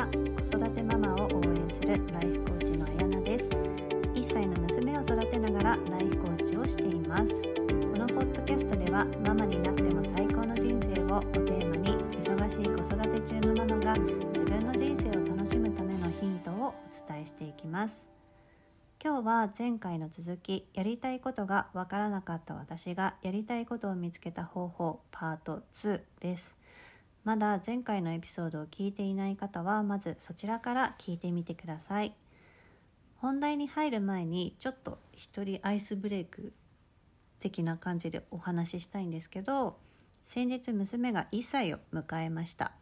[0.00, 3.44] は子育てママを応援するライフコーチのあやなです
[4.14, 13.94] 1歳の娘を育てながらライフコーチをしていますこのポッドキャストではママになっても最高の人生ををテーマに忙しい子育て中のママが
[14.32, 16.74] 自分の人生を楽しむためのヒントをお
[17.12, 18.00] 伝えしていきます
[19.04, 26.59] 今日は前回の続きやりたいことがわからなかった私がやりたいことを見つけた方法パート2です
[27.24, 32.14] まだ前回のエピソードを聞いていない方はまずそちらから聞いてみてください。
[33.16, 36.54] 本題に入る前にちょっと一人アイスブレイク
[37.38, 39.76] 的な感じでお話ししたいんですけど
[40.24, 42.72] 先日娘が1歳を迎えました。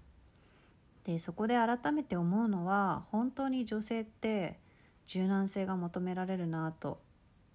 [1.05, 4.59] でそこで改めて思うのは本当に女性って
[5.07, 7.01] 柔軟性が求められるなと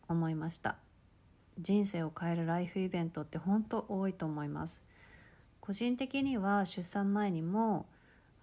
[0.10, 0.78] 思いました。
[1.60, 4.82] 人生を変えるライフイベントって本当多いと思います。
[5.66, 7.86] 個人的には出産前にも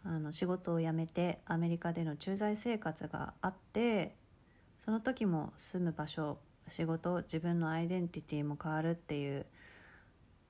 [0.04, 4.16] あの仕事を辞めてアメリカでの駐在生活があって
[4.78, 9.44] その時も住む場所仕事自分のアイデンティティも変わるっていう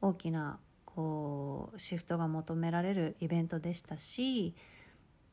[0.01, 4.55] 大きなこうシフトが求められるイベントでしたし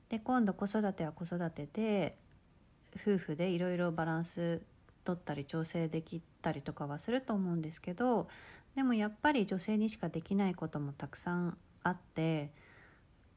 [0.09, 2.17] で今度子育ては子育てで
[2.99, 4.63] 夫婦でいろいろバランス
[5.07, 8.27] 取ったり調整できたりとかはすると思うんですけど
[8.75, 12.51] でもやっぱり女性にしかできないこともたくさんあって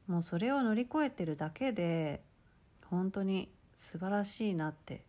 [0.05, 2.21] もうそれを乗り越えてるだけで
[2.89, 5.05] 本当に素晴らしいなって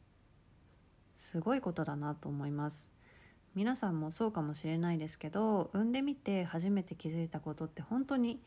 [1.16, 2.90] すごいことだなと思います。
[3.56, 8.40] 皆さんもそうかもしれないですけど産んでみて初めて気づいたことって本当に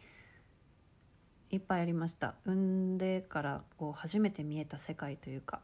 [1.51, 2.35] いっぱいありました。
[2.45, 5.59] 産んでからこう初めて見えた世界というか。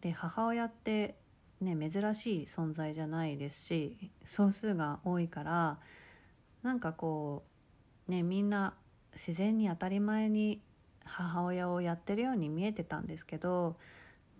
[0.00, 1.16] で母親って
[1.60, 5.78] ね珍しい存在じゃないですし総数が多いから
[6.62, 7.44] なんかこ
[8.08, 8.74] うねみんな
[9.14, 10.60] 自然に当たり前に
[11.04, 13.76] 母親をやってるように見えてたんですけど、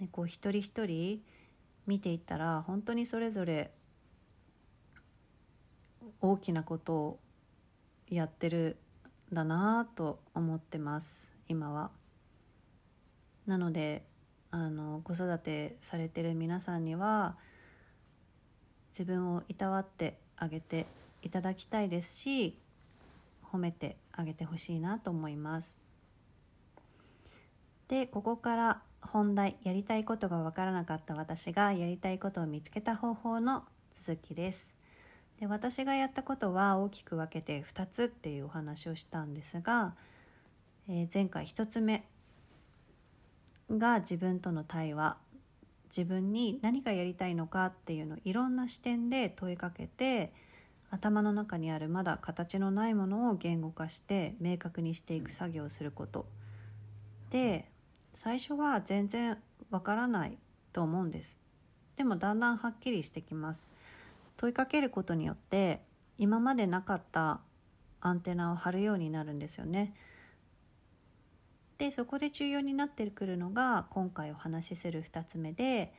[0.01, 1.23] ね、こう一人一人
[1.87, 3.71] 見ていったら本当にそれぞれ
[6.21, 7.19] 大きなことを
[8.09, 8.77] やってる
[9.33, 11.91] んだなと思ってます今は。
[13.47, 14.05] なので
[14.51, 17.37] あの子育てされてる皆さんには
[18.93, 20.87] 自分をいたわってあげて
[21.23, 22.57] いただきたいですし
[23.53, 25.79] 褒めてあげてほしいなと思います。
[27.89, 33.65] でここから本題やりたいことがわからなかった私がやりたいことを見つけた方法の
[33.95, 34.69] 続きです。
[35.41, 39.95] で私がやったことは大きく分けて2つっていうお話をしたんですが、
[40.89, 42.05] えー、前回1つ目
[43.71, 45.17] が自分との対話
[45.89, 50.33] 自分に何がやりたいのかっていうのをいろんな視点で問いかけて
[50.91, 56.27] 頭の中にあるまだ形のないものを言語化して明確にしていく作業をすること。
[57.31, 57.71] で
[58.15, 59.39] 最初は全然
[59.71, 60.39] わからない
[60.73, 61.39] と思うんです。
[61.97, 63.71] でもだんだんはっきりしてきます。
[64.37, 65.83] 問いかけることによって
[66.17, 67.41] 今までなかった
[68.01, 69.95] アンテナを張るようになるんですよね。
[71.79, 75.93] でそこで重要になってくるのが今回お話しする2つ目で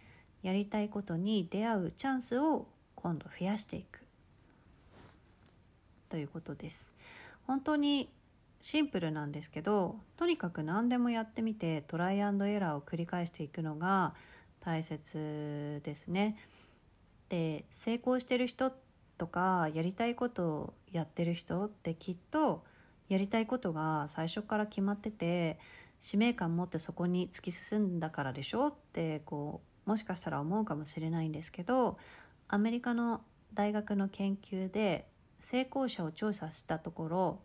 [0.43, 4.03] やりたいことに出会うチャンスを今度増やしていく
[6.09, 6.91] ということです
[7.47, 8.09] 本当に
[8.61, 14.13] シンプルなんですけどとにかく何でもやってみてトライアンドエラーを繰り返していくのが
[14.59, 16.37] 大切ですね。
[17.29, 18.73] で成功してる人
[19.17, 22.63] とかやりたいことをやってる人ってきっと
[23.09, 25.59] やりたいことが最初から決まってて
[25.99, 31.97] 使命感持ってそこに突き進んだからでしょってこうもしかしたら思うかもしれないんですけど
[32.47, 33.21] アメリカの
[33.53, 35.07] 大学の研究で
[35.39, 37.39] 成功者を調査したところ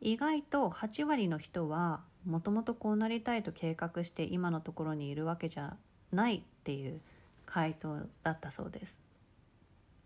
[0.00, 5.76] 意外と8割の人はもともとこうなりたいと計画して今のところにいるわけじゃ
[6.12, 7.00] ないっていう
[7.46, 8.96] 回答だったそうです。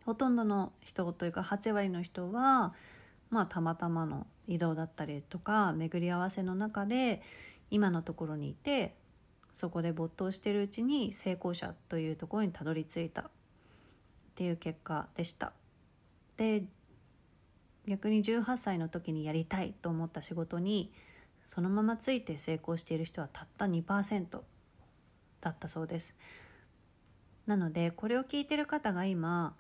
[0.04, 2.74] ほとんどの人というか8割の人は
[3.30, 7.22] まあたまたまの移動だったりとか巡り合わせの中で
[7.70, 8.96] 今のところにいて
[9.54, 13.24] そこで没頭してるうちに成功者というところにたどり着いたっ
[14.34, 15.52] ていう結果でした。
[16.36, 16.64] で
[17.86, 20.92] 逆に18歳の時にやりたいと思った仕事に
[21.48, 24.40] そのままついて成功している人はたった2%
[25.40, 26.14] だったそうです。
[27.46, 29.56] なのでこれを聞いてる方が今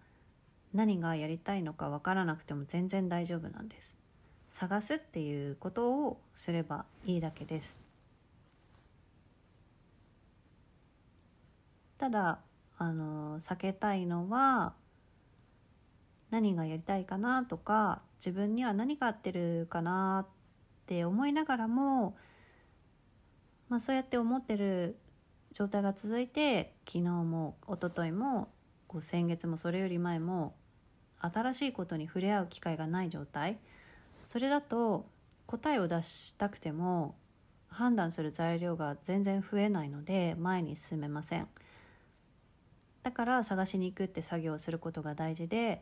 [0.74, 3.98] 何がやりたいのかわからなくても全然大丈夫なんです。
[4.50, 7.80] 探すっていうことをすればいいだけです。
[11.98, 12.38] ただ
[12.78, 14.74] あの避けたいのは
[16.30, 22.16] 何がやりたいかなとか自分には何が合ってるかなって思いながらも
[23.68, 24.96] まあ、そうやって思ってる
[25.52, 28.48] 状態が続いて昨日も一昨日も
[28.86, 30.54] こう先月もそれより前も
[31.20, 33.58] 新しいことに触れ合う機会がない状態。
[34.28, 35.06] それだと
[35.46, 37.14] 答えを出したくても
[37.68, 41.48] 判断する材料が全然増えないので前に進めません
[43.02, 45.80] だから探しに行くって作業をすることが大事で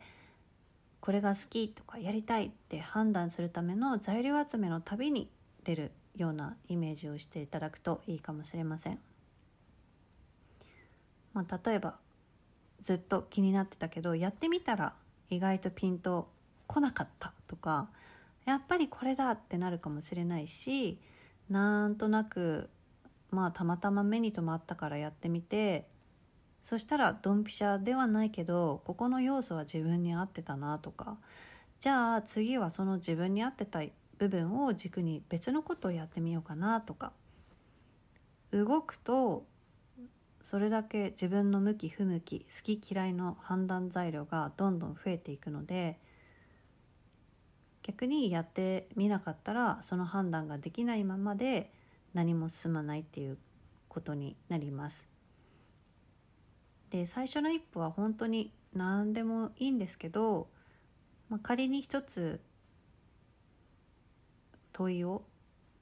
[1.01, 5.29] これが好きとかやりたいって判断するための材料集めの旅に
[5.63, 8.99] 出るようなイメージをしていただくといいかもしれません。
[11.33, 11.95] まあ、例えば
[12.81, 14.93] ずっと気になってたけどやってみたら
[15.29, 16.27] 意外とピンと
[16.65, 17.89] 来なかったとか
[18.47, 20.99] やっぱりこれだってなるかもしれないし
[21.49, 22.69] なんとなく
[23.29, 25.85] まあたまたま目に留まったからやってみて
[26.63, 31.17] そしたらドンピシャではないけどここの要素は自分に合ってたなとか
[31.81, 33.81] じゃあ次はその自分に合ってた
[34.17, 37.11] 部分を軸に別のことをやってみようかなとか
[38.51, 39.45] 動くと
[40.41, 45.99] それだけ自分の向き不向き好き嫌いの判断材料がどんどん増えていくので
[47.87, 51.71] 逆にやってみなかったらその判断ができないままで
[52.13, 53.37] 何も進まないっていう
[53.87, 55.07] ことになります。
[56.91, 60.47] で最初の一歩は本当に何でもいいんですけど、
[61.29, 62.39] まあ、仮に一つ
[64.73, 65.23] 問いを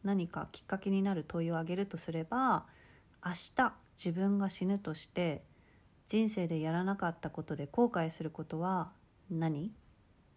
[0.03, 2.65] 何かきっかけになる問いをあげるとすれば
[3.23, 5.43] 明日自分が死ぬとして
[6.07, 8.91] 人生でやらなかったことで後悔することは
[9.29, 9.67] 何？
[9.67, 9.69] っ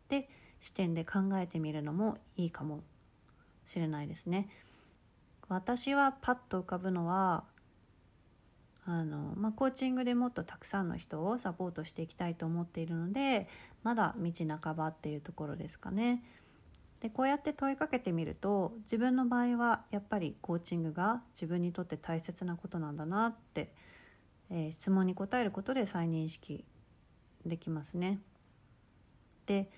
[0.08, 0.28] て
[0.60, 2.80] 視点で考えてみるのもいいかも
[3.66, 4.48] しれないですね。
[5.48, 7.44] 私はパッと浮かぶのは
[8.84, 13.48] あの、まあ、コーチングでもっとたくさんの人をサポートしていきたいと思っているので
[13.82, 16.22] まだ道半ばっていうところですかね。
[17.00, 23.72] でこうやって問いかけてみると自分の場合はやっぱりコーチングが自分にとって大切なことなんだなって、
[24.50, 26.64] えー、質問に答えることで再認識
[27.46, 28.18] できますね。
[29.46, 29.70] で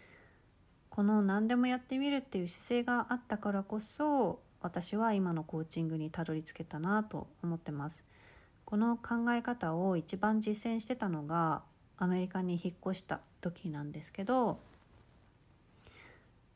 [0.90, 8.04] この何でもやってみるっていう姿勢があったからこそ私は今のコーチングにたどり着けたなと思ってます。
[8.66, 11.62] この考え方を一番実践してたのが
[11.96, 14.60] アメリカに引っ越した時なんですけど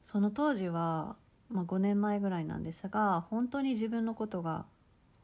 [0.05, 1.17] その当時は、
[1.51, 4.65] まあ、5年前ぐらいなんですが本当に自分のことが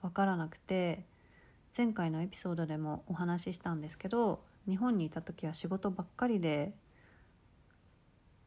[0.02, 1.04] 分からなくて
[1.76, 6.72] 前回のエピソードでもお話ししたんですけど日本にいた時は仕事ばっかりで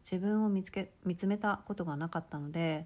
[0.04, 2.86] 自分を見つけ見つめたことがなかったので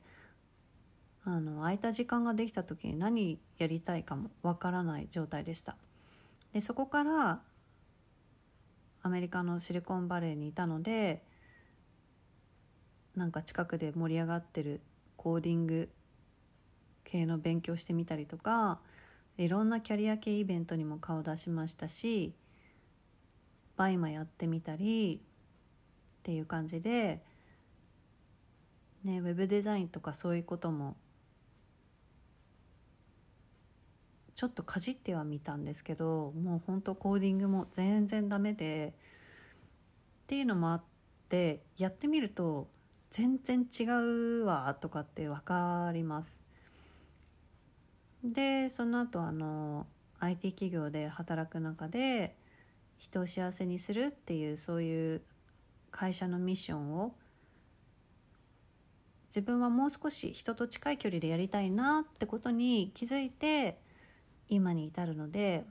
[1.26, 5.76] あの空いた時間ができた時に何やりたいかもわからない状態でした。
[6.54, 7.42] でそこから
[9.04, 11.22] アメリカのシリコンバレーにいたので
[13.16, 14.82] なんか近くで盛り上がってる
[15.18, 15.90] コーディング
[17.04, 18.80] 系の勉強してみたりとか
[19.38, 22.34] いろんなキャリア系イベントにも顔出しましたし
[23.76, 25.22] バイマやってみたり
[26.28, 27.22] っていう感じで、
[29.06, 30.98] ね、ウェブデザインとかそういうことも
[34.36, 38.94] ちょっとかじってはみたんですけどもうほんとコーディングも全然ダメで
[40.24, 40.84] っていうのもあっ
[41.30, 42.68] てやってみると
[43.10, 46.44] 全然違うわとかって分かります。
[48.22, 49.88] でその後あの
[50.20, 52.36] IT 企業で働く中で
[52.98, 55.22] 人を幸せにするっていうそういう
[55.92, 57.14] 会社のミッションを
[59.30, 63.78] 自分はもう少し人と近い距離でやりたいなってことに気づいて
[64.50, 65.66] 今に至るので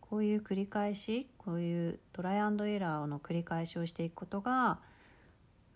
[0.00, 4.78] こういう繰り返しこういうトライアンドエラーの繰り返しをしていくことが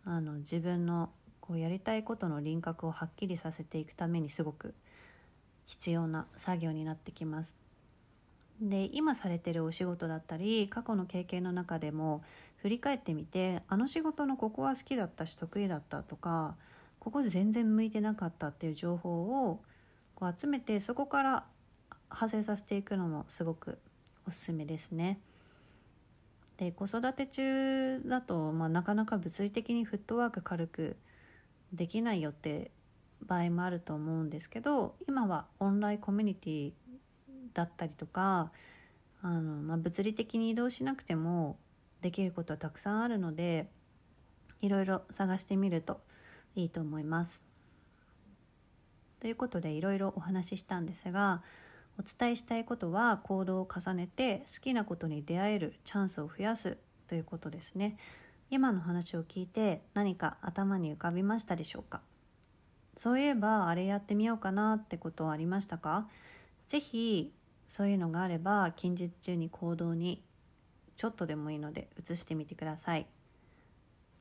[0.04, 1.10] あの自分の
[1.40, 4.74] こうやりたいことの輪郭をはっきりさせていくためにすごく
[5.66, 7.63] 必要な作業になってきます。
[8.60, 12.22] で今されてるお仕事だったり過去の経験の中でも
[12.62, 16.54] 振り返ってみてあの仕事のここは好きだったし得意だったとか
[16.98, 19.60] ここ全然向いてなかったっていう情報を
[20.14, 21.44] こう集めてそこから
[22.10, 23.78] 派生させていくのもすごく
[24.26, 25.18] おすすめですね。
[26.56, 30.96] で子育て中だと、まあ、なかなか物理的にフットワーク軽く
[31.72, 32.70] できないよって
[33.26, 36.72] 場合もあると思うんですけど今はオンラインコミュニティ
[37.54, 38.50] だったりとか
[39.22, 41.56] あの、まあ、物理的に移動しなくても
[42.02, 43.70] できることはたくさんあるので
[44.60, 46.00] いろいろ探してみると
[46.54, 47.44] いいと思います。
[49.20, 51.42] ということでいろいろお話ししたんですが
[51.98, 56.76] お伝えしたいことは行動を重ねて好きなことに出会えるチャンスを増やす
[57.08, 57.96] ということですね。
[58.50, 62.02] 今の話を聞いて何か頭に浮かびましたでしょうか？
[62.96, 66.06] そういえばあれやってみようかなってことはありましたか？
[66.68, 67.32] 是非
[67.74, 70.22] そういうのがあれば近日中に行動に
[70.94, 73.06] ちょっとでもいいので移してみてください。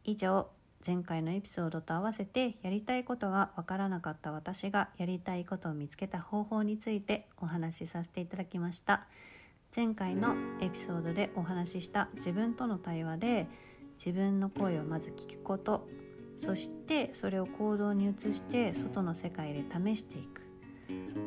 [0.05, 0.47] 以上
[0.85, 9.05] 前回のエピソードと合わせてやりたいことがわからなかった私がやりたいことを見つけた方法についてお話しさせていただきました。
[9.75, 13.47] 前回のエピソードでお話しした自分との対話で
[14.03, 15.87] 自分の声をまず聞くこと
[16.39, 20.52] そしてそれを行動に移して外の世界で試していく。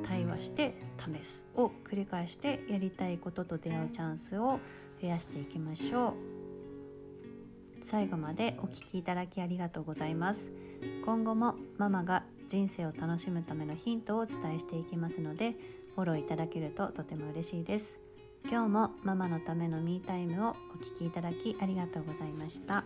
[0.06, 4.60] 対話して試すを繰り返してやりたいことと出会うチャンスを
[5.00, 6.12] 増やしていきましょう。
[7.84, 10.50] 最後までお聴きいただきありがとうございます。
[11.04, 15.56] 今後もママが人生を楽しむためのヒントをお伝えしていきますので
[15.94, 17.98] フォローいただけるととても嬉しいです。
[18.48, 22.84] 今日もママのためのミータイムをお聴きいただきありがとうございました。